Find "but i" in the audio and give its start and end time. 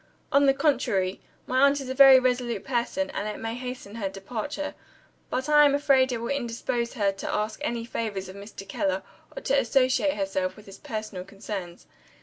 5.29-5.63